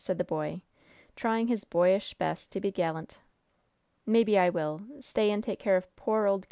said 0.03 0.17
the 0.17 0.23
boy, 0.23 0.59
trying 1.15 1.45
his 1.47 1.63
boyish 1.63 2.15
best 2.15 2.51
to 2.51 2.59
be 2.59 2.71
gallant. 2.71 3.19
"Maybe 4.03 4.35
I 4.35 4.49
will 4.49 4.81
stay 4.99 5.29
and 5.29 5.43
take 5.43 5.59
care 5.59 5.77
of 5.77 5.95
poor, 5.95 6.25
old 6.25 6.39
Gov. 6.39 6.39